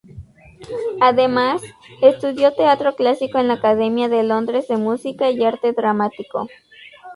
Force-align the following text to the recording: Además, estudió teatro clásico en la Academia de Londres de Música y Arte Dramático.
Además, 0.99 1.61
estudió 2.01 2.51
teatro 2.55 2.95
clásico 2.95 3.37
en 3.37 3.49
la 3.49 3.53
Academia 3.53 4.09
de 4.09 4.23
Londres 4.23 4.67
de 4.67 4.77
Música 4.77 5.29
y 5.29 5.43
Arte 5.43 5.73
Dramático. 5.73 6.47